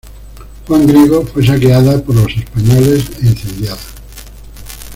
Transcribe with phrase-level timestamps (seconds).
[0.65, 3.77] Juan Griego fue saqueada por los españoles e incendiada.